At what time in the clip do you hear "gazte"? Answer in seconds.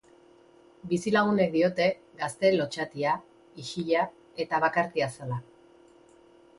2.23-2.51